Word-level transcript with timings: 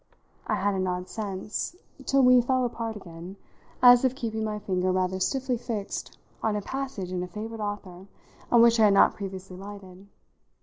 I 0.47 0.55
had 0.55 0.73
an 0.73 0.87
odd 0.87 1.09
sense, 1.09 1.75
till 2.07 2.23
we 2.23 2.41
fell 2.41 2.65
apart 2.65 2.95
again, 2.95 3.35
as 3.83 4.03
of 4.03 4.15
keeping 4.15 4.43
my 4.43 4.57
finger 4.57 4.91
rather 4.91 5.19
stiffly 5.19 5.57
fixed 5.59 6.17
on 6.41 6.55
a 6.55 6.61
passage 6.63 7.11
in 7.11 7.21
a 7.21 7.27
favourite 7.27 7.63
author 7.63 8.07
on 8.51 8.63
which 8.63 8.79
I 8.79 8.85
had 8.85 8.95
not 8.95 9.13
previously 9.13 9.57
lighted. 9.57 10.07